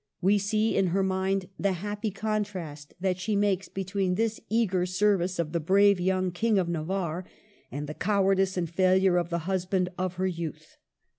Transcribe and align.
We 0.19 0.39
see 0.39 0.75
in 0.75 0.87
her 0.87 1.03
mind 1.03 1.47
the 1.59 1.73
happy 1.73 2.09
con 2.09 2.43
trast 2.43 2.95
that 2.99 3.19
she 3.19 3.35
makes 3.35 3.69
between 3.69 4.15
this 4.15 4.39
eager 4.49 4.87
service 4.87 5.37
of 5.37 5.51
the 5.51 5.59
brave 5.59 5.99
young 5.99 6.31
King 6.31 6.57
of 6.57 6.67
Navarre 6.67 7.23
and 7.71 7.85
the 7.85 7.93
cowardice 7.93 8.57
and 8.57 8.67
failure 8.67 9.17
of 9.17 9.29
the 9.29 9.45
husband 9.47 9.89
of 9.99 10.15
her 10.15 10.25
youth. 10.25 10.77